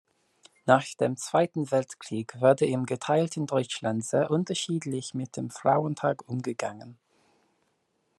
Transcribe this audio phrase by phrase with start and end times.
[0.65, 6.97] Nach dem Zweiten Weltkrieg wurde im geteilten Deutschland sehr unterschiedlich mit dem Frauentag umgegangen.